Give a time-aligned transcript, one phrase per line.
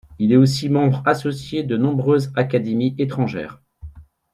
[0.17, 3.61] Il est aussi membre associé de nombreuses académies étrangères.